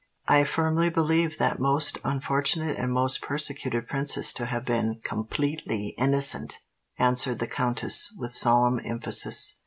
[0.27, 6.57] "I firmly believe that most unfortunate and most persecuted princess to have been completely innocent,"
[6.97, 9.59] answered the countess, with solemn emphasis.